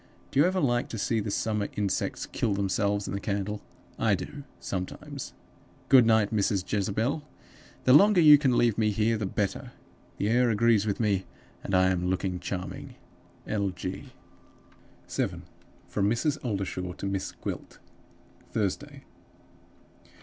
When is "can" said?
8.39-8.57